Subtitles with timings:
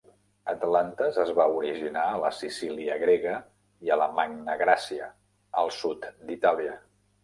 [0.53, 3.37] Atlantes es va originar a la Sicília grega
[3.89, 5.15] i a la Magna Gràcia,
[5.67, 6.81] al sud d'Itàlia.